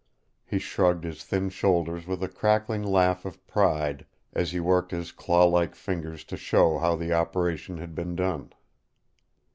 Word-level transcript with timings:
He 0.43 0.57
shrugged 0.57 1.03
his 1.03 1.23
thin 1.23 1.49
shoulders 1.49 2.07
with 2.07 2.23
a 2.23 2.27
cackling 2.27 2.81
laugh 2.81 3.23
of 3.23 3.45
pride 3.45 4.07
as 4.33 4.49
he 4.51 4.59
worked 4.59 4.89
his 4.89 5.11
claw 5.11 5.45
like 5.45 5.75
fingers 5.75 6.23
to 6.23 6.37
show 6.37 6.79
how 6.79 6.95
the 6.95 7.13
operation 7.13 7.77
had 7.77 7.93
been 7.93 8.15
done. 8.15 8.51